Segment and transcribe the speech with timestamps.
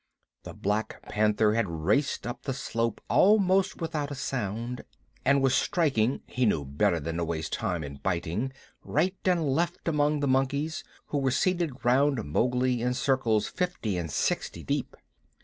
[0.41, 4.83] The Black Panther had raced up the slope almost without a sound
[5.23, 8.51] and was striking he knew better than to waste time in biting
[8.83, 14.09] right and left among the monkeys, who were seated round Mowgli in circles fifty and
[14.09, 14.95] sixty deep.